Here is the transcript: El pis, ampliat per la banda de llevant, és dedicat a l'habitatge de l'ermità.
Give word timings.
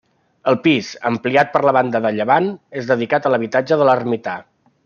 El 0.51 0.55
pis, 0.67 0.87
ampliat 1.09 1.51
per 1.57 1.61
la 1.67 1.75
banda 1.77 2.01
de 2.07 2.13
llevant, 2.17 2.49
és 2.81 2.91
dedicat 2.93 3.29
a 3.29 3.33
l'habitatge 3.35 3.83
de 3.83 3.91
l'ermità. 3.91 4.39